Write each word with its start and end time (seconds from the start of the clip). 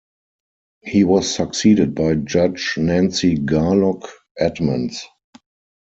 He 0.81 1.03
was 1.03 1.29
succeeded 1.31 1.93
by 1.93 2.15
Judge 2.15 2.73
Nancy 2.75 3.37
Garlock 3.37 4.09
Edmunds. 4.35 5.05